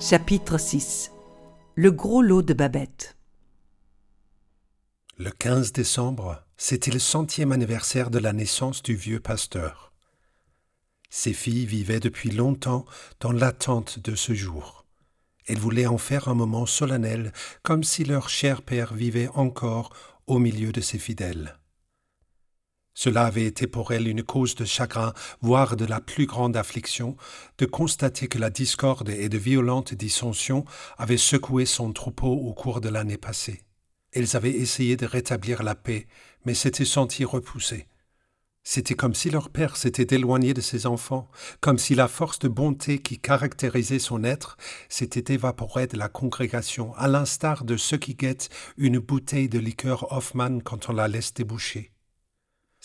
Chapitre 0.00 0.58
6 0.58 1.10
Le 1.74 1.90
gros 1.90 2.22
lot 2.22 2.42
de 2.42 2.54
Babette 2.54 3.16
Le 5.16 5.32
15 5.32 5.72
décembre, 5.72 6.44
c'était 6.56 6.92
le 6.92 7.00
centième 7.00 7.50
anniversaire 7.50 8.08
de 8.08 8.20
la 8.20 8.32
naissance 8.32 8.80
du 8.84 8.94
vieux 8.94 9.18
pasteur. 9.18 9.92
Ses 11.10 11.32
filles 11.32 11.66
vivaient 11.66 11.98
depuis 11.98 12.30
longtemps 12.30 12.84
dans 13.18 13.32
l'attente 13.32 13.98
de 13.98 14.14
ce 14.14 14.34
jour. 14.34 14.86
Elles 15.48 15.58
voulaient 15.58 15.88
en 15.88 15.98
faire 15.98 16.28
un 16.28 16.34
moment 16.34 16.64
solennel, 16.64 17.32
comme 17.64 17.82
si 17.82 18.04
leur 18.04 18.28
cher 18.28 18.62
père 18.62 18.94
vivait 18.94 19.28
encore 19.34 19.92
au 20.28 20.38
milieu 20.38 20.70
de 20.70 20.80
ses 20.80 21.00
fidèles. 21.00 21.57
Cela 23.00 23.26
avait 23.26 23.44
été 23.44 23.68
pour 23.68 23.92
elle 23.92 24.08
une 24.08 24.24
cause 24.24 24.56
de 24.56 24.64
chagrin, 24.64 25.12
voire 25.40 25.76
de 25.76 25.84
la 25.84 26.00
plus 26.00 26.26
grande 26.26 26.56
affliction, 26.56 27.16
de 27.58 27.64
constater 27.64 28.26
que 28.26 28.38
la 28.38 28.50
discorde 28.50 29.08
et 29.08 29.28
de 29.28 29.38
violentes 29.38 29.94
dissensions 29.94 30.64
avaient 30.96 31.16
secoué 31.16 31.64
son 31.64 31.92
troupeau 31.92 32.32
au 32.32 32.52
cours 32.54 32.80
de 32.80 32.88
l'année 32.88 33.16
passée. 33.16 33.62
Elles 34.10 34.34
avaient 34.34 34.50
essayé 34.50 34.96
de 34.96 35.06
rétablir 35.06 35.62
la 35.62 35.76
paix, 35.76 36.08
mais 36.44 36.54
s'étaient 36.54 36.84
senties 36.84 37.24
repoussées. 37.24 37.86
C'était 38.64 38.96
comme 38.96 39.14
si 39.14 39.30
leur 39.30 39.50
père 39.50 39.76
s'était 39.76 40.16
éloigné 40.16 40.52
de 40.52 40.60
ses 40.60 40.84
enfants, 40.84 41.30
comme 41.60 41.78
si 41.78 41.94
la 41.94 42.08
force 42.08 42.40
de 42.40 42.48
bonté 42.48 42.98
qui 42.98 43.20
caractérisait 43.20 44.00
son 44.00 44.24
être 44.24 44.56
s'était 44.88 45.34
évaporée 45.34 45.86
de 45.86 45.96
la 45.96 46.08
congrégation, 46.08 46.96
à 46.96 47.06
l'instar 47.06 47.62
de 47.62 47.76
ceux 47.76 47.98
qui 47.98 48.16
guettent 48.16 48.50
une 48.76 48.98
bouteille 48.98 49.48
de 49.48 49.60
liqueur 49.60 50.12
Hoffmann 50.12 50.64
quand 50.64 50.88
on 50.88 50.94
la 50.94 51.06
laisse 51.06 51.32
déboucher. 51.32 51.92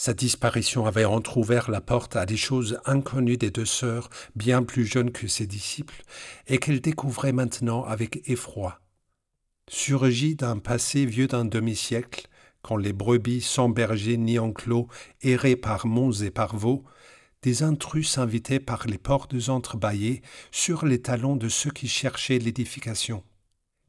Sa 0.05 0.13
disparition 0.13 0.85
avait 0.85 1.05
entr'ouvert 1.05 1.71
la 1.71 1.79
porte 1.79 2.17
à 2.17 2.25
des 2.25 2.35
choses 2.35 2.77
inconnues 2.83 3.37
des 3.37 3.51
deux 3.51 3.63
sœurs, 3.63 4.09
bien 4.35 4.61
plus 4.61 4.85
jeunes 4.85 5.13
que 5.13 5.29
ses 5.29 5.47
disciples, 5.47 6.03
et 6.47 6.57
qu'elles 6.57 6.81
découvraient 6.81 7.31
maintenant 7.31 7.85
avec 7.85 8.21
effroi. 8.29 8.81
Surgis 9.69 10.35
d'un 10.35 10.57
passé 10.57 11.05
vieux 11.05 11.27
d'un 11.27 11.45
demi-siècle, 11.45 12.27
quand 12.61 12.75
les 12.75 12.91
brebis 12.91 13.39
sans 13.39 13.69
berger 13.69 14.17
ni 14.17 14.39
enclos 14.39 14.89
erraient 15.21 15.55
par 15.55 15.87
monts 15.87 16.11
et 16.11 16.31
par 16.31 16.57
vaux, 16.57 16.83
des 17.41 17.63
intrus 17.63 18.09
s'invitaient 18.09 18.59
par 18.59 18.87
les 18.87 18.97
portes 18.97 19.35
entrebâillées 19.47 20.21
sur 20.51 20.85
les 20.85 21.01
talons 21.01 21.37
de 21.37 21.47
ceux 21.47 21.71
qui 21.71 21.87
cherchaient 21.87 22.39
l'édification. 22.39 23.23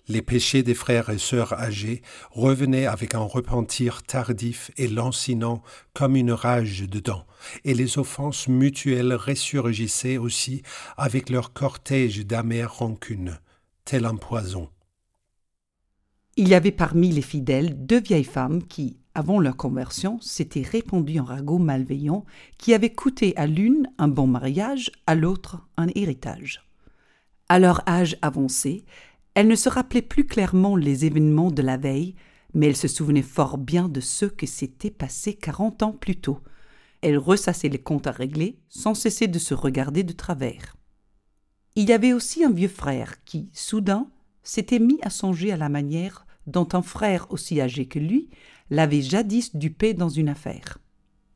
Les 0.06 0.20
péchés 0.20 0.62
des 0.62 0.74
frères 0.74 1.08
et 1.08 1.18
sœurs 1.18 1.54
âgés 1.54 2.02
revenaient 2.30 2.86
avec 2.86 3.14
un 3.14 3.20
repentir 3.20 4.02
tardif 4.02 4.70
et 4.76 4.86
lancinant 4.86 5.62
comme 5.94 6.14
une 6.14 6.32
rage 6.32 6.82
dedans, 6.82 7.24
et 7.64 7.72
les 7.72 7.98
offenses 7.98 8.46
mutuelles 8.48 9.14
ressurgissaient 9.14 10.18
aussi 10.18 10.62
avec 10.98 11.30
leur 11.30 11.54
cortège 11.54 12.26
d'amères 12.26 12.74
rancunes, 12.78 13.38
tel 13.86 14.04
un 14.04 14.16
poison. 14.16 14.68
Il 16.36 16.48
y 16.48 16.54
avait 16.54 16.72
parmi 16.72 17.10
les 17.10 17.22
fidèles 17.22 17.86
deux 17.86 18.00
vieilles 18.00 18.24
femmes 18.24 18.62
qui, 18.64 18.98
avant 19.14 19.38
leur 19.38 19.56
conversion, 19.56 20.20
s'étaient 20.20 20.62
répandues 20.62 21.20
en 21.20 21.24
ragots 21.24 21.58
malveillants 21.58 22.24
qui 22.58 22.74
avaient 22.74 22.92
coûté 22.92 23.34
à 23.36 23.46
l'une 23.46 23.88
un 23.98 24.08
bon 24.08 24.26
mariage, 24.26 24.90
à 25.06 25.14
l'autre 25.14 25.66
un 25.76 25.86
héritage. 25.94 26.62
À 27.48 27.58
leur 27.58 27.88
âge 27.88 28.16
avancé, 28.20 28.84
elle 29.34 29.48
ne 29.48 29.56
se 29.56 29.68
rappelait 29.68 30.02
plus 30.02 30.26
clairement 30.26 30.76
les 30.76 31.04
événements 31.04 31.50
de 31.50 31.62
la 31.62 31.76
veille, 31.76 32.14
mais 32.54 32.68
elle 32.68 32.76
se 32.76 32.88
souvenait 32.88 33.22
fort 33.22 33.58
bien 33.58 33.88
de 33.88 34.00
ceux 34.00 34.28
qui 34.28 34.46
s'étaient 34.46 34.90
passés 34.90 35.34
quarante 35.34 35.82
ans 35.82 35.92
plus 35.92 36.16
tôt. 36.16 36.38
Elle 37.02 37.18
ressassait 37.18 37.68
les 37.68 37.82
comptes 37.82 38.06
à 38.06 38.12
régler, 38.12 38.60
sans 38.68 38.94
cesser 38.94 39.26
de 39.26 39.38
se 39.38 39.52
regarder 39.52 40.04
de 40.04 40.12
travers. 40.12 40.76
Il 41.74 41.88
y 41.88 41.92
avait 41.92 42.12
aussi 42.12 42.44
un 42.44 42.52
vieux 42.52 42.68
frère 42.68 43.24
qui, 43.24 43.50
soudain, 43.52 44.08
s'était 44.44 44.78
mis 44.78 44.98
à 45.02 45.10
songer 45.10 45.52
à 45.52 45.56
la 45.56 45.68
manière 45.68 46.26
dont 46.46 46.68
un 46.72 46.82
frère 46.82 47.26
aussi 47.30 47.60
âgé 47.60 47.86
que 47.86 47.98
lui 47.98 48.30
l'avait 48.70 49.02
jadis 49.02 49.56
dupé 49.56 49.94
dans 49.94 50.08
une 50.08 50.28
affaire. 50.28 50.78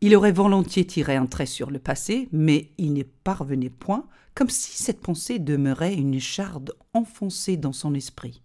Il 0.00 0.14
aurait 0.14 0.32
volontiers 0.32 0.86
tiré 0.86 1.16
un 1.16 1.26
trait 1.26 1.46
sur 1.46 1.70
le 1.70 1.80
passé, 1.80 2.28
mais 2.30 2.70
il 2.78 2.92
n'y 2.92 3.04
parvenait 3.04 3.70
point, 3.70 4.06
comme 4.34 4.48
si 4.48 4.80
cette 4.80 5.00
pensée 5.00 5.40
demeurait 5.40 5.94
une 5.94 6.20
charde 6.20 6.72
enfoncée 6.94 7.56
dans 7.56 7.72
son 7.72 7.94
esprit. 7.94 8.42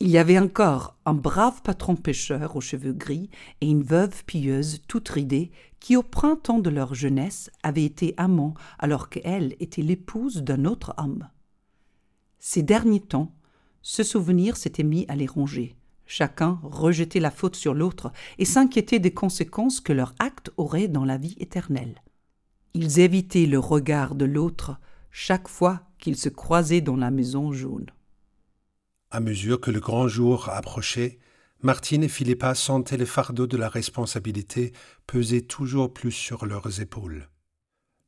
Il 0.00 0.08
y 0.08 0.18
avait 0.18 0.38
encore 0.38 0.96
un 1.06 1.14
brave 1.14 1.62
patron 1.62 1.96
pêcheur 1.96 2.54
aux 2.54 2.60
cheveux 2.60 2.92
gris 2.92 3.30
et 3.60 3.68
une 3.68 3.82
veuve 3.82 4.24
pieuse 4.26 4.82
toute 4.86 5.08
ridée 5.08 5.50
qui, 5.80 5.96
au 5.96 6.02
printemps 6.02 6.60
de 6.60 6.70
leur 6.70 6.94
jeunesse, 6.94 7.50
avaient 7.62 7.84
été 7.84 8.14
amants 8.16 8.54
alors 8.78 9.08
qu'elle 9.08 9.56
était 9.58 9.82
l'épouse 9.82 10.42
d'un 10.42 10.66
autre 10.66 10.94
homme. 10.98 11.28
Ces 12.38 12.62
derniers 12.62 13.00
temps, 13.00 13.34
ce 13.82 14.04
souvenir 14.04 14.56
s'était 14.56 14.84
mis 14.84 15.04
à 15.08 15.16
les 15.16 15.26
ronger. 15.26 15.77
Chacun 16.10 16.58
rejetait 16.62 17.20
la 17.20 17.30
faute 17.30 17.54
sur 17.54 17.74
l'autre 17.74 18.10
et 18.38 18.46
s'inquiétait 18.46 18.98
des 18.98 19.12
conséquences 19.12 19.82
que 19.82 19.92
leur 19.92 20.14
acte 20.18 20.50
aurait 20.56 20.88
dans 20.88 21.04
la 21.04 21.18
vie 21.18 21.36
éternelle. 21.38 22.02
Ils 22.72 22.98
évitaient 22.98 23.44
le 23.44 23.58
regard 23.58 24.14
de 24.14 24.24
l'autre 24.24 24.78
chaque 25.10 25.48
fois 25.48 25.82
qu'ils 25.98 26.16
se 26.16 26.30
croisaient 26.30 26.80
dans 26.80 26.96
la 26.96 27.10
maison 27.10 27.52
jaune. 27.52 27.90
À 29.10 29.20
mesure 29.20 29.60
que 29.60 29.70
le 29.70 29.80
grand 29.80 30.08
jour 30.08 30.48
approchait, 30.48 31.18
Martine 31.60 32.04
et 32.04 32.08
Philippa 32.08 32.54
sentaient 32.54 32.96
le 32.96 33.04
fardeau 33.04 33.46
de 33.46 33.58
la 33.58 33.68
responsabilité 33.68 34.72
peser 35.06 35.42
toujours 35.42 35.92
plus 35.92 36.12
sur 36.12 36.46
leurs 36.46 36.80
épaules. 36.80 37.28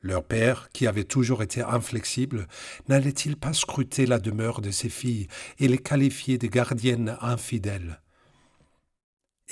Leur 0.02 0.24
père, 0.24 0.70
qui 0.72 0.86
avait 0.86 1.04
toujours 1.04 1.42
été 1.42 1.60
inflexible, 1.60 2.46
n'allait-il 2.88 3.36
pas 3.36 3.52
scruter 3.52 4.06
la 4.06 4.18
demeure 4.18 4.62
de 4.62 4.70
ses 4.70 4.88
filles 4.88 5.28
et 5.58 5.68
les 5.68 5.78
qualifier 5.78 6.38
de 6.38 6.46
gardiennes 6.46 7.18
infidèles? 7.20 8.00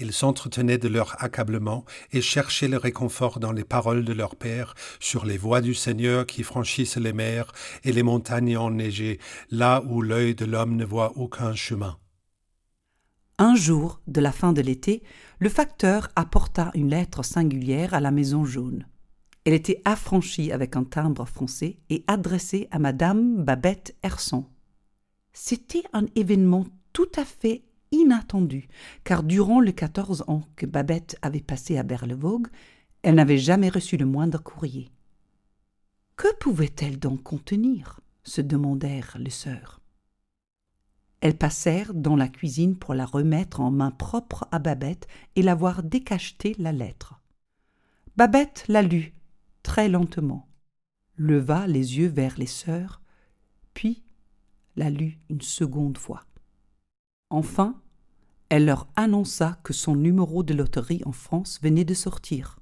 Ils 0.00 0.12
s'entretenaient 0.12 0.78
de 0.78 0.88
leur 0.88 1.22
accablement 1.22 1.84
et 2.12 2.22
cherchaient 2.22 2.68
le 2.68 2.76
réconfort 2.76 3.40
dans 3.40 3.52
les 3.52 3.64
paroles 3.64 4.04
de 4.04 4.12
leur 4.12 4.36
père 4.36 4.74
sur 5.00 5.26
les 5.26 5.36
voies 5.36 5.60
du 5.60 5.74
Seigneur 5.74 6.24
qui 6.24 6.44
franchissent 6.44 6.96
les 6.96 7.12
mers 7.12 7.52
et 7.84 7.92
les 7.92 8.04
montagnes 8.04 8.56
enneigées, 8.56 9.18
là 9.50 9.82
où 9.86 10.00
l'œil 10.00 10.34
de 10.34 10.44
l'homme 10.44 10.76
ne 10.76 10.84
voit 10.84 11.12
aucun 11.16 11.54
chemin. 11.54 11.98
Un 13.38 13.54
jour, 13.54 14.00
de 14.06 14.20
la 14.20 14.32
fin 14.32 14.52
de 14.52 14.62
l'été, 14.62 15.02
le 15.40 15.48
facteur 15.48 16.08
apporta 16.16 16.70
une 16.74 16.90
lettre 16.90 17.24
singulière 17.24 17.92
à 17.92 18.00
la 18.00 18.10
maison 18.10 18.44
jaune. 18.44 18.86
Elle 19.48 19.54
était 19.54 19.80
affranchie 19.86 20.52
avec 20.52 20.76
un 20.76 20.84
timbre 20.84 21.24
français 21.24 21.78
et 21.88 22.04
adressée 22.06 22.68
à 22.70 22.78
Madame 22.78 23.42
Babette 23.42 23.96
Herson. 24.02 24.44
C'était 25.32 25.84
un 25.94 26.04
événement 26.16 26.66
tout 26.92 27.10
à 27.16 27.24
fait 27.24 27.62
inattendu, 27.90 28.68
car 29.04 29.22
durant 29.22 29.60
les 29.60 29.72
quatorze 29.72 30.22
ans 30.28 30.42
que 30.54 30.66
Babette 30.66 31.16
avait 31.22 31.40
passé 31.40 31.78
à 31.78 31.82
Berlevogue, 31.82 32.48
elle 33.00 33.14
n'avait 33.14 33.38
jamais 33.38 33.70
reçu 33.70 33.96
le 33.96 34.04
moindre 34.04 34.42
courrier. 34.42 34.90
Que 36.16 36.28
pouvait-elle 36.36 36.98
donc 36.98 37.22
contenir? 37.22 38.00
se 38.24 38.42
demandèrent 38.42 39.16
les 39.18 39.30
sœurs. 39.30 39.80
Elles 41.22 41.38
passèrent 41.38 41.94
dans 41.94 42.16
la 42.16 42.28
cuisine 42.28 42.76
pour 42.76 42.92
la 42.92 43.06
remettre 43.06 43.60
en 43.60 43.70
main 43.70 43.92
propre 43.92 44.46
à 44.52 44.58
Babette 44.58 45.06
et 45.36 45.42
la 45.42 45.54
voir 45.54 45.82
décacheter 45.82 46.54
la 46.58 46.72
lettre. 46.72 47.18
Babette 48.14 48.66
la 48.68 48.82
lut 48.82 49.14
très 49.68 49.90
lentement, 49.90 50.48
leva 51.18 51.66
les 51.66 51.98
yeux 51.98 52.08
vers 52.08 52.38
les 52.38 52.46
sœurs, 52.46 53.02
puis 53.74 54.02
la 54.76 54.88
lut 54.88 55.18
une 55.28 55.42
seconde 55.42 55.98
fois. 55.98 56.24
Enfin, 57.28 57.78
elle 58.48 58.64
leur 58.64 58.88
annonça 58.96 59.60
que 59.64 59.74
son 59.74 59.94
numéro 59.94 60.42
de 60.42 60.54
loterie 60.54 61.02
en 61.04 61.12
France 61.12 61.60
venait 61.62 61.84
de 61.84 61.92
sortir. 61.92 62.58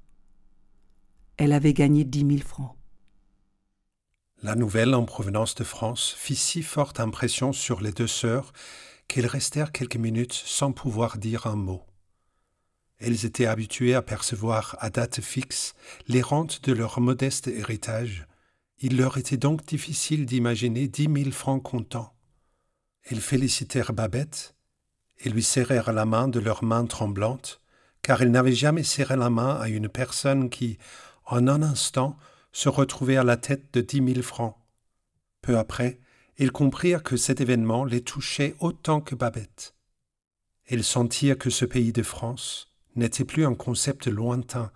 Elle 1.37 1.53
avait 1.53 1.73
gagné 1.73 2.03
dix 2.03 2.25
mille 2.25 2.43
francs. 2.43 2.75
La 4.43 4.55
nouvelle 4.55 4.93
en 4.93 5.05
provenance 5.05 5.55
de 5.55 5.63
France 5.63 6.13
fit 6.17 6.35
si 6.35 6.61
forte 6.61 6.99
impression 6.99 7.53
sur 7.53 7.79
les 7.79 7.93
deux 7.93 8.07
sœurs 8.07 8.51
qu'elles 9.07 9.27
restèrent 9.27 9.71
quelques 9.71 9.95
minutes 9.95 10.33
sans 10.33 10.73
pouvoir 10.73 11.17
dire 11.17 11.47
un 11.47 11.55
mot. 11.55 11.85
Elles 12.99 13.25
étaient 13.25 13.45
habituées 13.45 13.93
à 13.93 14.01
percevoir 14.01 14.75
à 14.79 14.89
date 14.89 15.21
fixe 15.21 15.75
les 16.07 16.21
rentes 16.21 16.63
de 16.63 16.73
leur 16.73 16.99
modeste 16.99 17.47
héritage. 17.47 18.27
Il 18.79 18.97
leur 18.97 19.17
était 19.17 19.37
donc 19.37 19.65
difficile 19.65 20.25
d'imaginer 20.25 20.87
dix 20.87 21.07
mille 21.07 21.33
francs 21.33 21.61
comptants. 21.61 22.13
Elles 23.03 23.21
félicitèrent 23.21 23.93
Babette 23.93 24.55
et 25.19 25.29
lui 25.29 25.43
serrèrent 25.43 25.93
la 25.93 26.05
main 26.05 26.27
de 26.27 26.39
leurs 26.39 26.63
mains 26.63 26.85
tremblantes, 26.85 27.61
car 28.01 28.21
elles 28.21 28.31
n'avaient 28.31 28.53
jamais 28.53 28.83
serré 28.83 29.15
la 29.15 29.29
main 29.29 29.55
à 29.55 29.69
une 29.69 29.89
personne 29.89 30.49
qui, 30.49 30.77
en 31.25 31.47
un 31.47 31.61
instant, 31.61 32.17
se 32.51 32.69
retrouvait 32.69 33.17
à 33.17 33.23
la 33.23 33.37
tête 33.37 33.73
de 33.73 33.81
dix 33.81 34.01
mille 34.01 34.23
francs. 34.23 34.55
Peu 35.41 35.57
après, 35.57 35.99
ils 36.37 36.51
comprirent 36.51 37.03
que 37.03 37.17
cet 37.17 37.41
événement 37.41 37.85
les 37.85 38.01
touchait 38.01 38.55
autant 38.59 39.01
que 39.01 39.15
Babette. 39.15 39.75
Elles 40.65 40.83
sentirent 40.83 41.37
que 41.37 41.49
ce 41.49 41.65
pays 41.65 41.93
de 41.93 42.03
France, 42.03 42.67
n'était 42.97 43.25
plus 43.25 43.45
un 43.45 43.55
concept 43.55 44.07
lointain, 44.07 44.71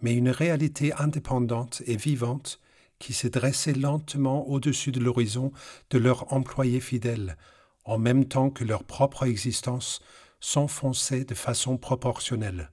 mais 0.00 0.14
une 0.14 0.30
réalité 0.30 0.92
indépendante 0.94 1.82
et 1.86 1.96
vivante 1.96 2.60
qui 2.98 3.12
se 3.12 3.26
dressaient 3.26 3.74
lentement 3.74 4.48
au-dessus 4.48 4.92
de 4.92 5.00
l'horizon 5.00 5.52
de 5.90 5.98
leurs 5.98 6.32
employés 6.32 6.80
fidèles, 6.80 7.36
en 7.84 7.98
même 7.98 8.26
temps 8.26 8.50
que 8.50 8.64
leur 8.64 8.84
propre 8.84 9.24
existence 9.24 10.00
s'enfonçait 10.38 11.24
de 11.24 11.34
façon 11.34 11.78
proportionnelle. 11.78 12.70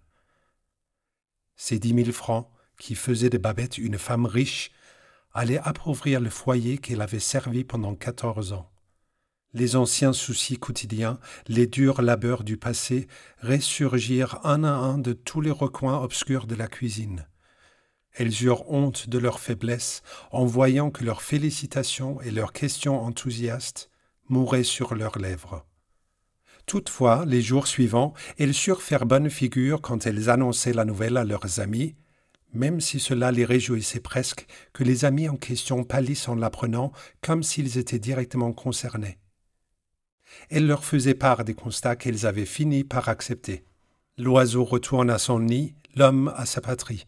Ces 1.56 1.80
dix 1.80 1.94
mille 1.94 2.14
francs, 2.14 2.48
qui 2.80 2.96
faisaient 2.96 3.30
de 3.30 3.38
Babette 3.38 3.78
une 3.78 3.98
femme 3.98 4.26
riche, 4.26 4.72
allaient 5.34 5.60
appauvrir 5.60 6.20
le 6.20 6.30
foyer 6.30 6.78
qu'elle 6.78 7.02
avait 7.02 7.20
servi 7.20 7.64
pendant 7.64 7.96
quatorze 7.96 8.54
ans. 8.54 8.72
Les 9.54 9.76
anciens 9.76 10.14
soucis 10.14 10.60
quotidiens, 10.60 11.20
les 11.48 11.66
durs 11.66 12.04
labeurs 12.04 12.44
du 12.44 12.58
passé 12.58 13.08
ressurgirent 13.42 14.40
un 14.44 14.64
à 14.64 14.72
un 14.74 15.00
de 15.00 15.14
tous 15.14 15.42
les 15.42 15.50
recoins 15.50 16.00
obscurs 16.00 16.46
de 16.46 16.54
la 16.54 16.68
cuisine. 16.68 17.28
Elles 18.14 18.44
eurent 18.44 18.70
honte 18.70 19.10
de 19.10 19.18
leur 19.18 19.40
faiblesse 19.40 20.04
en 20.32 20.46
voyant 20.46 20.92
que 20.92 21.04
leurs 21.04 21.24
félicitations 21.24 22.22
et 22.22 22.30
leurs 22.30 22.54
questions 22.54 23.02
enthousiastes 23.02 23.90
mouraient 24.28 24.64
sur 24.64 24.94
leurs 24.94 25.18
lèvres. 25.18 25.66
Toutefois, 26.68 27.26
les 27.26 27.42
jours 27.42 27.66
suivants, 27.66 28.14
elles 28.38 28.54
surent 28.54 28.84
faire 28.84 29.08
bonne 29.08 29.32
figure 29.32 29.82
quand 29.82 30.06
elles 30.06 30.30
annonçaient 30.30 30.74
la 30.74 30.86
nouvelle 30.86 31.18
à 31.18 31.24
leurs 31.24 31.60
amis, 31.60 31.96
même 32.54 32.82
si 32.82 33.00
cela 33.00 33.32
les 33.32 33.46
réjouissait 33.46 34.00
presque 34.00 34.46
que 34.74 34.84
les 34.84 35.06
amis 35.06 35.28
en 35.28 35.38
question 35.38 35.84
pâlissent 35.84 36.28
en 36.28 36.36
l'apprenant 36.36 36.92
comme 37.22 37.42
s'ils 37.42 37.80
étaient 37.80 37.98
directement 37.98 38.54
concernés. 38.54 39.18
Elle 40.50 40.68
leur 40.68 40.84
faisait 40.84 41.14
part 41.14 41.44
des 41.44 41.54
constats 41.54 41.96
qu'elles 41.96 42.26
avaient 42.26 42.46
fini 42.46 42.84
par 42.84 43.10
accepter. 43.10 43.64
L'oiseau 44.18 44.64
retourne 44.64 45.10
à 45.10 45.18
son 45.18 45.40
nid, 45.40 45.76
l'homme 45.96 46.34
à 46.36 46.46
sa 46.46 46.62
patrie. 46.62 47.08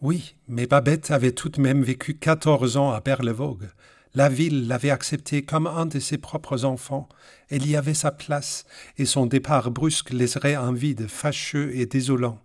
Oui, 0.00 0.36
mais 0.48 0.66
Babette 0.66 1.10
avait 1.10 1.32
tout 1.32 1.48
de 1.48 1.60
même 1.60 1.82
vécu 1.82 2.14
quatorze 2.14 2.76
ans 2.76 2.92
à 2.92 3.00
Berlevogue. 3.00 3.70
La 4.14 4.28
ville 4.28 4.68
l'avait 4.68 4.90
accepté 4.90 5.42
comme 5.42 5.66
un 5.66 5.86
de 5.86 5.98
ses 5.98 6.18
propres 6.18 6.64
enfants. 6.64 7.08
Elle 7.48 7.66
y 7.66 7.74
avait 7.74 7.94
sa 7.94 8.12
place, 8.12 8.64
et 8.98 9.06
son 9.06 9.26
départ 9.26 9.70
brusque 9.70 10.10
laisserait 10.10 10.54
un 10.54 10.72
vide 10.72 11.08
fâcheux 11.08 11.74
et 11.74 11.86
désolant. 11.86 12.40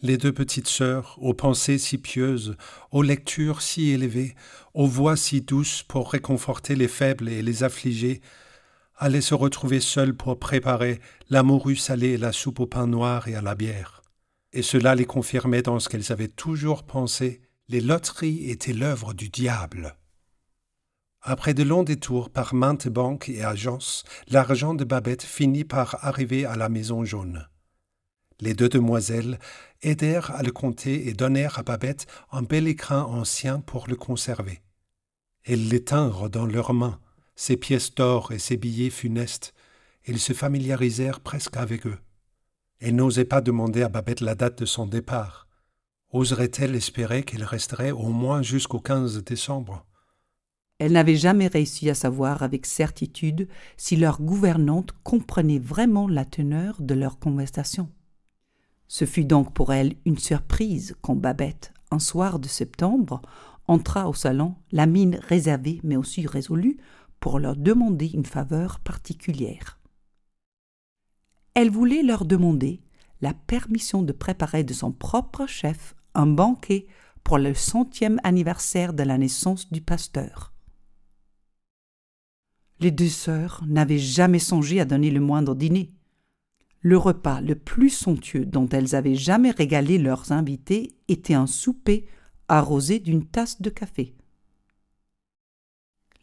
Les 0.00 0.16
deux 0.16 0.32
petites 0.32 0.68
sœurs, 0.68 1.18
aux 1.20 1.34
pensées 1.34 1.78
si 1.78 1.98
pieuses, 1.98 2.56
aux 2.92 3.02
lectures 3.02 3.62
si 3.62 3.90
élevées, 3.90 4.34
aux 4.74 4.86
voix 4.86 5.16
si 5.16 5.40
douces 5.40 5.82
pour 5.82 6.12
réconforter 6.12 6.76
les 6.76 6.88
faibles 6.88 7.28
et 7.28 7.42
les 7.42 7.62
affligés, 7.62 8.20
allaient 8.96 9.20
se 9.20 9.34
retrouver 9.34 9.80
seules 9.80 10.14
pour 10.14 10.38
préparer 10.38 11.00
la 11.30 11.42
morue 11.42 11.76
salée 11.76 12.10
et 12.10 12.18
la 12.18 12.32
soupe 12.32 12.60
au 12.60 12.66
pain 12.66 12.86
noir 12.86 13.28
et 13.28 13.34
à 13.34 13.42
la 13.42 13.54
bière. 13.54 14.02
Et 14.52 14.62
cela 14.62 14.94
les 14.94 15.04
confirmait 15.04 15.62
dans 15.62 15.80
ce 15.80 15.88
qu'elles 15.88 16.12
avaient 16.12 16.28
toujours 16.28 16.84
pensé, 16.84 17.42
les 17.68 17.80
loteries 17.80 18.50
étaient 18.50 18.72
l'œuvre 18.72 19.14
du 19.14 19.28
diable. 19.28 19.96
Après 21.22 21.54
de 21.54 21.62
longs 21.62 21.82
détours 21.82 22.28
par 22.28 22.54
maintes 22.54 22.88
banques 22.88 23.30
et 23.30 23.42
agences, 23.42 24.04
l'argent 24.28 24.74
de 24.74 24.84
Babette 24.84 25.22
finit 25.22 25.64
par 25.64 26.04
arriver 26.04 26.44
à 26.44 26.54
la 26.54 26.68
maison 26.68 27.04
jaune. 27.04 27.48
Les 28.40 28.52
deux 28.52 28.68
demoiselles 28.68 29.38
aidèrent 29.80 30.32
à 30.32 30.42
le 30.42 30.52
compter 30.52 31.08
et 31.08 31.14
donnèrent 31.14 31.58
à 31.58 31.62
Babette 31.62 32.06
un 32.30 32.42
bel 32.42 32.68
écrin 32.68 33.02
ancien 33.02 33.60
pour 33.60 33.88
le 33.88 33.96
conserver. 33.96 34.60
Elles 35.44 35.68
l'étinrent 35.68 36.28
dans 36.28 36.46
leurs 36.46 36.74
mains, 36.74 37.00
ses 37.36 37.56
pièces 37.56 37.94
d'or 37.94 38.32
et 38.32 38.38
ses 38.38 38.56
billets 38.56 38.90
funestes, 38.90 39.54
ils 40.06 40.20
se 40.20 40.32
familiarisèrent 40.32 41.20
presque 41.20 41.56
avec 41.56 41.86
eux. 41.86 41.98
Elle 42.80 42.96
n'osait 42.96 43.24
pas 43.24 43.40
demander 43.40 43.82
à 43.82 43.88
Babette 43.88 44.20
la 44.20 44.34
date 44.34 44.58
de 44.58 44.66
son 44.66 44.86
départ. 44.86 45.48
Oserait-elle 46.12 46.74
espérer 46.74 47.22
qu'elle 47.22 47.44
resterait 47.44 47.90
au 47.90 48.08
moins 48.08 48.42
jusqu'au 48.42 48.80
15 48.80 49.24
décembre? 49.24 49.86
Elle 50.78 50.92
n'avait 50.92 51.16
jamais 51.16 51.46
réussi 51.46 51.88
à 51.88 51.94
savoir 51.94 52.42
avec 52.42 52.66
certitude 52.66 53.48
si 53.76 53.96
leur 53.96 54.20
gouvernante 54.20 54.92
comprenait 55.02 55.58
vraiment 55.58 56.08
la 56.08 56.24
teneur 56.24 56.82
de 56.82 56.94
leur 56.94 57.18
conversation. 57.18 57.88
Ce 58.88 59.06
fut 59.06 59.24
donc 59.24 59.54
pour 59.54 59.72
elle 59.72 59.94
une 60.04 60.18
surprise 60.18 60.94
quand 61.00 61.14
Babette, 61.14 61.72
un 61.90 61.98
soir 61.98 62.38
de 62.38 62.48
septembre, 62.48 63.22
entra 63.66 64.08
au 64.08 64.14
salon, 64.14 64.56
la 64.72 64.86
mine 64.86 65.18
réservée 65.26 65.80
mais 65.84 65.96
aussi 65.96 66.26
résolue, 66.26 66.76
pour 67.20 67.38
leur 67.38 67.56
demander 67.56 68.08
une 68.08 68.26
faveur 68.26 68.80
particulière. 68.80 69.78
Elle 71.54 71.70
voulait 71.70 72.02
leur 72.02 72.24
demander 72.24 72.82
la 73.20 73.32
permission 73.32 74.02
de 74.02 74.12
préparer 74.12 74.64
de 74.64 74.74
son 74.74 74.92
propre 74.92 75.46
chef 75.46 75.94
un 76.14 76.26
banquet 76.26 76.86
pour 77.22 77.38
le 77.38 77.54
centième 77.54 78.20
anniversaire 78.22 78.92
de 78.92 79.02
la 79.02 79.18
naissance 79.18 79.70
du 79.72 79.80
pasteur. 79.80 80.52
Les 82.80 82.90
deux 82.90 83.08
sœurs 83.08 83.62
n'avaient 83.66 83.98
jamais 83.98 84.38
songé 84.38 84.80
à 84.80 84.84
donner 84.84 85.10
le 85.10 85.20
moindre 85.20 85.54
dîner. 85.54 85.92
Le 86.80 86.98
repas 86.98 87.40
le 87.40 87.54
plus 87.54 87.88
somptueux 87.88 88.44
dont 88.44 88.68
elles 88.68 88.94
avaient 88.94 89.14
jamais 89.14 89.52
régalé 89.52 89.96
leurs 89.96 90.32
invités 90.32 90.94
était 91.08 91.34
un 91.34 91.46
souper 91.46 92.06
arrosé 92.48 92.98
d'une 92.98 93.24
tasse 93.24 93.62
de 93.62 93.70
café. 93.70 94.14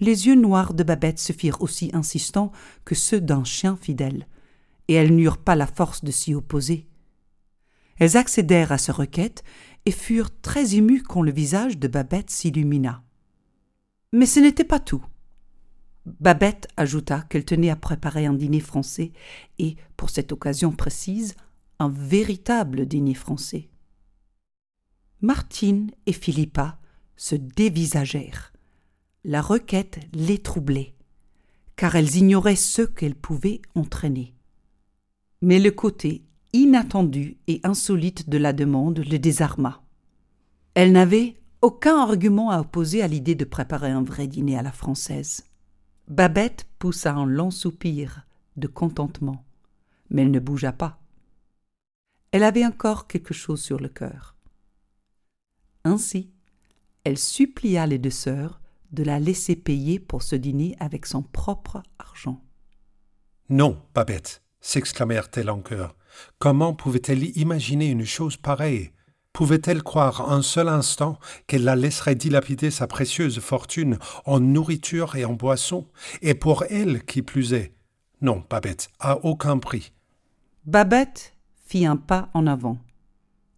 Les 0.02 0.26
yeux 0.26 0.36
noirs 0.36 0.74
de 0.74 0.84
Babette 0.84 1.20
se 1.20 1.32
firent 1.32 1.62
aussi 1.62 1.92
insistants 1.94 2.52
que 2.86 2.96
ceux 2.96 3.22
d'un 3.22 3.44
chien 3.44 3.78
fidèle, 3.78 4.28
et 4.88 4.96
elles 4.96 5.16
n'eurent 5.16 5.38
pas 5.38 5.56
la 5.56 5.68
force 5.68 6.04
de 6.04 6.10
s'y 6.10 6.34
opposer. 6.34 6.88
Elles 8.00 8.18
accédèrent 8.18 8.72
à 8.72 8.80
ce 8.80 8.92
requête 8.92 9.44
et 9.86 9.92
furent 9.92 10.32
très 10.42 10.74
émues 10.74 11.04
quand 11.04 11.22
le 11.22 11.32
visage 11.32 11.78
de 11.78 11.88
Babette 11.88 12.32
s'illumina. 12.32 13.04
Mais 14.12 14.26
ce 14.26 14.40
n'était 14.40 14.64
pas 14.64 14.80
tout. 14.80 15.06
Babette 16.08 16.68
ajouta 16.78 17.22
qu'elle 17.22 17.46
tenait 17.46 17.70
à 17.70 17.76
préparer 17.76 18.26
un 18.26 18.34
dîner 18.34 18.60
français 18.60 19.12
et, 19.60 19.76
pour 19.98 20.10
cette 20.10 20.32
occasion 20.32 20.72
précise, 20.72 21.36
un 21.78 21.90
véritable 21.90 22.88
dîner 22.88 23.14
français. 23.14 23.70
Martine 25.22 25.92
et 26.08 26.14
Philippa 26.14 26.80
se 27.18 27.36
dévisagèrent 27.36 28.51
la 29.24 29.42
requête 29.42 30.00
les 30.14 30.40
troublait, 30.40 30.96
car 31.76 31.96
elles 31.96 32.16
ignoraient 32.16 32.56
ce 32.56 32.82
qu'elles 32.82 33.16
pouvaient 33.16 33.62
entraîner. 33.76 34.34
Mais 35.42 35.60
le 35.60 35.72
côté 35.72 36.24
inattendu 36.54 37.38
et 37.48 37.62
insolite 37.64 38.30
de 38.30 38.38
la 38.38 38.54
demande 38.54 39.00
le 39.00 39.20
désarma. 39.20 39.84
Elles 40.74 40.92
n'avaient 40.92 41.36
aucun 41.62 41.98
argument 41.98 42.50
à 42.50 42.60
opposer 42.60 43.02
à 43.02 43.08
l'idée 43.08 43.36
de 43.36 43.46
préparer 43.46 43.90
un 43.90 44.04
vrai 44.04 44.28
dîner 44.28 44.58
à 44.58 44.64
la 44.64 44.72
française. 44.72 45.46
Babette 46.08 46.68
poussa 46.80 47.14
un 47.14 47.26
long 47.26 47.52
soupir 47.52 48.26
de 48.58 48.68
contentement, 48.68 49.46
mais 50.10 50.24
elle 50.24 50.32
ne 50.32 50.40
bougea 50.40 50.74
pas. 50.74 51.00
Elle 52.32 52.44
avait 52.44 52.66
encore 52.66 53.08
quelque 53.08 53.34
chose 53.34 53.62
sur 53.62 53.80
le 53.80 53.90
cœur. 53.90 54.36
Ainsi, 55.84 56.32
elle 57.04 57.18
supplia 57.18 57.88
les 57.88 57.98
deux 57.98 58.10
sœurs 58.10 58.61
de 58.92 59.04
la 59.04 59.20
laisser 59.20 59.56
payer 59.56 60.00
pour 60.00 60.24
ce 60.24 60.36
dîner 60.36 60.76
avec 60.80 61.06
son 61.06 61.22
propre 61.22 61.82
argent. 62.00 62.44
Non, 63.50 63.82
Babette, 63.94 64.44
s'exclamèrent-elles 64.62 65.50
en 65.50 65.62
chœur. 65.62 65.96
Comment 66.40 66.74
pouvait-elle 66.74 67.38
imaginer 67.38 67.88
une 67.88 68.06
chose 68.06 68.38
pareille? 68.38 68.92
Pouvait-elle 69.34 69.82
croire 69.82 70.32
un 70.32 70.42
seul 70.42 70.68
instant 70.68 71.18
qu'elle 71.48 71.64
la 71.64 71.76
laisserait 71.76 72.16
dilapider 72.16 72.70
sa 72.70 72.88
précieuse 72.88 73.40
fortune 73.40 73.98
en 74.26 74.40
nourriture 74.42 75.16
et 75.16 75.24
en 75.24 75.34
boisson, 75.34 75.88
et 76.22 76.34
pour 76.34 76.66
elle 76.70 77.06
qui 77.06 77.22
plus 77.22 77.54
est? 77.54 77.74
Non, 78.22 78.44
Babette, 78.50 78.90
à 79.00 79.24
aucun 79.26 79.58
prix. 79.58 79.94
Babette 80.66 81.34
fit 81.66 81.86
un 81.86 81.96
pas 81.96 82.30
en 82.34 82.46
avant. 82.46 82.78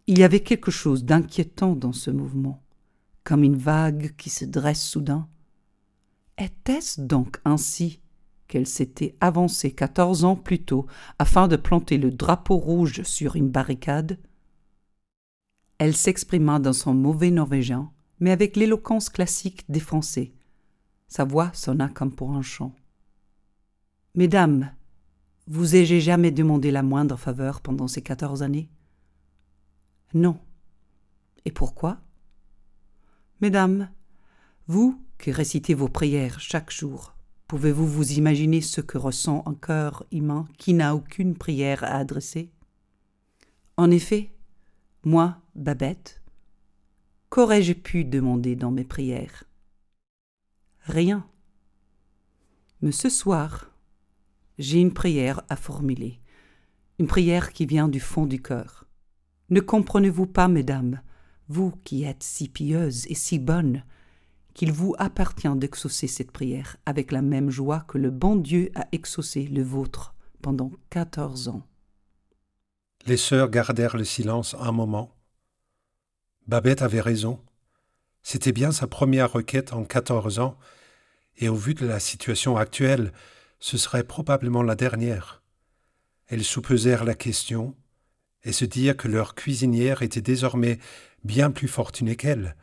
Il 0.06 0.18
y 0.18 0.22
avait 0.22 0.40
quelque 0.40 0.70
chose 0.70 1.04
d'inquiétant 1.04 1.74
dans 1.74 1.92
ce 1.92 2.10
mouvement 2.10 2.63
comme 3.24 3.42
une 3.42 3.56
vague 3.56 4.14
qui 4.16 4.30
se 4.30 4.44
dresse 4.44 4.82
soudain. 4.82 5.28
Était-ce 6.38 7.00
donc 7.00 7.40
ainsi 7.44 8.00
qu'elle 8.48 8.66
s'était 8.66 9.16
avancée 9.20 9.72
quatorze 9.72 10.24
ans 10.24 10.36
plus 10.36 10.62
tôt 10.62 10.86
afin 11.18 11.48
de 11.48 11.56
planter 11.56 11.96
le 11.96 12.10
drapeau 12.10 12.56
rouge 12.56 13.02
sur 13.02 13.36
une 13.36 13.48
barricade? 13.48 14.18
Elle 15.78 15.96
s'exprima 15.96 16.58
dans 16.58 16.72
son 16.72 16.94
mauvais 16.94 17.30
norvégien, 17.30 17.90
mais 18.20 18.30
avec 18.30 18.56
l'éloquence 18.56 19.08
classique 19.08 19.64
des 19.68 19.80
Français. 19.80 20.32
Sa 21.08 21.24
voix 21.24 21.50
sonna 21.52 21.88
comme 21.88 22.14
pour 22.14 22.32
un 22.32 22.42
chant. 22.42 22.74
Mesdames, 24.14 24.72
vous 25.46 25.74
ai-je 25.74 25.98
jamais 25.98 26.30
demandé 26.30 26.70
la 26.70 26.82
moindre 26.82 27.16
faveur 27.16 27.60
pendant 27.60 27.88
ces 27.88 28.02
quatorze 28.02 28.42
années 28.42 28.70
Non. 30.14 30.38
Et 31.44 31.50
pourquoi? 31.50 32.00
Mesdames, 33.44 33.90
vous 34.68 34.98
qui 35.18 35.30
récitez 35.30 35.74
vos 35.74 35.90
prières 35.90 36.40
chaque 36.40 36.70
jour, 36.70 37.14
pouvez-vous 37.46 37.86
vous 37.86 38.12
imaginer 38.12 38.62
ce 38.62 38.80
que 38.80 38.96
ressent 38.96 39.42
un 39.44 39.52
cœur 39.52 40.06
humain 40.10 40.48
qui 40.56 40.72
n'a 40.72 40.94
aucune 40.94 41.36
prière 41.36 41.84
à 41.84 41.88
adresser? 41.88 42.50
En 43.76 43.90
effet, 43.90 44.30
moi, 45.04 45.42
Babette, 45.54 46.22
qu'aurais-je 47.28 47.74
pu 47.74 48.06
demander 48.06 48.56
dans 48.56 48.70
mes 48.70 48.82
prières? 48.84 49.44
Rien. 50.86 51.26
Mais 52.80 52.92
ce 52.92 53.10
soir, 53.10 53.70
j'ai 54.56 54.80
une 54.80 54.94
prière 54.94 55.42
à 55.50 55.56
formuler, 55.56 56.18
une 56.98 57.08
prière 57.08 57.52
qui 57.52 57.66
vient 57.66 57.88
du 57.88 58.00
fond 58.00 58.24
du 58.24 58.40
cœur. 58.40 58.86
Ne 59.50 59.60
comprenez-vous 59.60 60.28
pas, 60.28 60.48
mesdames, 60.48 61.02
vous 61.48 61.72
qui 61.84 62.04
êtes 62.04 62.22
si 62.22 62.48
pieuses 62.48 63.06
et 63.08 63.14
si 63.14 63.38
bonnes, 63.38 63.84
qu'il 64.54 64.72
vous 64.72 64.94
appartient 64.98 65.54
d'exaucer 65.56 66.06
cette 66.06 66.30
prière 66.30 66.76
avec 66.86 67.12
la 67.12 67.22
même 67.22 67.50
joie 67.50 67.84
que 67.88 67.98
le 67.98 68.10
bon 68.10 68.36
Dieu 68.36 68.70
a 68.74 68.86
exaucé 68.92 69.44
le 69.46 69.62
vôtre 69.62 70.14
pendant 70.40 70.70
quatorze 70.90 71.48
ans. 71.48 71.66
Les 73.06 73.16
sœurs 73.16 73.50
gardèrent 73.50 73.96
le 73.96 74.04
silence 74.04 74.54
un 74.58 74.72
moment. 74.72 75.14
Babette 76.46 76.82
avait 76.82 77.00
raison. 77.00 77.40
C'était 78.22 78.52
bien 78.52 78.72
sa 78.72 78.86
première 78.86 79.32
requête 79.32 79.72
en 79.72 79.84
quatorze 79.84 80.38
ans, 80.38 80.56
et 81.36 81.48
au 81.48 81.54
vu 81.54 81.74
de 81.74 81.86
la 81.86 82.00
situation 82.00 82.56
actuelle, 82.56 83.12
ce 83.58 83.76
serait 83.76 84.04
probablement 84.04 84.62
la 84.62 84.76
dernière. 84.76 85.42
Elles 86.26 86.44
soupesèrent 86.44 87.04
la 87.04 87.14
question 87.14 87.74
et 88.44 88.52
se 88.52 88.64
dirent 88.64 88.96
que 88.96 89.08
leur 89.08 89.34
cuisinière 89.34 90.02
était 90.02 90.22
désormais 90.22 90.78
bien 91.24 91.50
plus 91.50 91.68
fortunée 91.68 92.16
qu'elle, 92.16 92.56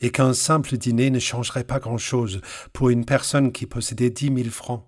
et 0.00 0.10
qu'un 0.10 0.32
simple 0.32 0.76
dîner 0.76 1.10
ne 1.10 1.18
changerait 1.18 1.64
pas 1.64 1.78
grand-chose 1.78 2.40
pour 2.72 2.90
une 2.90 3.04
personne 3.04 3.52
qui 3.52 3.66
possédait 3.66 4.10
dix 4.10 4.30
mille 4.30 4.50
francs. 4.50 4.86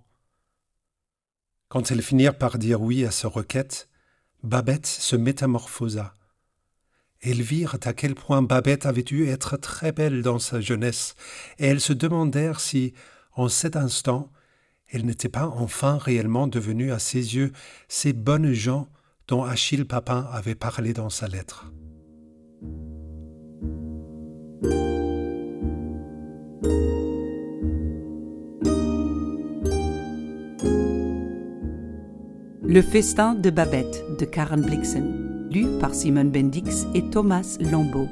Quand 1.69 1.91
elles 1.91 2.03
finirent 2.03 2.37
par 2.37 2.59
dire 2.59 2.83
oui 2.83 3.05
à 3.05 3.11
ce 3.11 3.27
requête, 3.27 3.89
Babette 4.43 4.87
se 4.87 5.17
métamorphosa. 5.17 6.15
Elles 7.21 7.43
virent 7.43 7.77
à 7.85 7.93
quel 7.93 8.15
point 8.15 8.43
Babette 8.43 8.85
avait 8.87 9.05
dû 9.05 9.29
être 9.29 9.57
très 9.57 9.93
belle 9.93 10.23
dans 10.23 10.41
sa 10.41 10.61
jeunesse, 10.61 11.15
et 11.59 11.67
elles 11.67 11.81
se 11.81 11.93
demandèrent 11.93 12.61
si, 12.61 12.93
en 13.35 13.49
cet 13.49 13.77
instant, 13.77 14.31
elle 14.89 15.07
n'était 15.07 15.29
pas 15.29 15.47
enfin 15.47 15.97
réellement 15.97 16.47
devenue 16.47 16.93
à 16.93 16.99
ses 16.99 17.37
yeux 17.37 17.53
ces 17.89 18.13
bonnes 18.13 18.53
gens 18.53 18.89
dont 19.29 19.45
Achille 19.45 19.87
Papin 19.87 20.29
avait 20.33 20.55
parlé 20.55 20.93
dans 20.93 21.11
sa 21.11 21.29
lettre. 21.29 21.73
Le 32.73 32.81
festin 32.81 33.35
de 33.35 33.51
Babette 33.51 34.03
de 34.19 34.25
Karen 34.25 34.63
Blixen, 34.63 35.49
lu 35.51 35.67
par 35.79 35.95
Simon 35.95 36.25
Bendix 36.25 36.87
et 36.95 37.03
Thomas 37.11 37.59
Lambeau. 37.61 38.09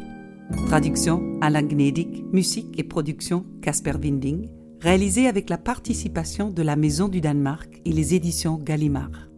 Traduction 0.66 1.38
Alain 1.40 1.62
Gnedig, 1.62 2.26
musique 2.32 2.78
et 2.78 2.84
production 2.84 3.46
Casper 3.62 3.92
Winding, 3.92 4.50
réalisé 4.80 5.28
avec 5.28 5.48
la 5.48 5.56
participation 5.56 6.50
de 6.50 6.62
la 6.62 6.76
Maison 6.76 7.08
du 7.08 7.22
Danemark 7.22 7.80
et 7.86 7.92
les 7.92 8.14
éditions 8.14 8.58
Gallimard. 8.58 9.29